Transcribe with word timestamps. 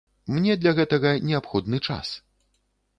Мне 0.37 0.55
для 0.61 0.73
гэтага 0.79 1.13
неабходны 1.29 1.77
час. 1.87 2.19